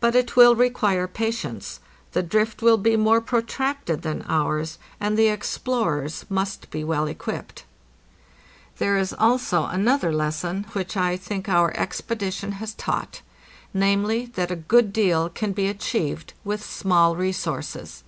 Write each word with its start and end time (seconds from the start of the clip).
But 0.00 0.16
it 0.16 0.34
will 0.34 0.56
require 0.56 1.06
patience: 1.06 1.78
the 2.10 2.24
drift 2.24 2.60
will 2.60 2.76
be 2.76 2.96
more 2.96 3.20
protracted 3.20 4.02
than 4.02 4.24
ours, 4.28 4.78
and 4.98 5.16
the 5.16 5.28
explorers 5.28 6.24
must 6.28 6.70
be 6.72 6.82
well 6.82 7.06
equipped. 7.06 7.62
There 8.78 8.98
is 8.98 9.12
also 9.12 9.66
another 9.66 10.12
lesson 10.12 10.66
which 10.72 10.96
I 10.96 11.16
think 11.16 11.48
our 11.48 11.72
expedition 11.76 12.50
has 12.58 12.72
CONCLOSION 12.72 13.22
713 13.72 13.74
taught—namely, 13.80 14.26
that 14.34 14.50
a 14.50 14.56
good 14.56 14.92
deal 14.92 15.28
can 15.28 15.52
be 15.52 15.68
achieved 15.68 16.32
with 16.42 16.64
small 16.64 17.14
resources. 17.14 18.02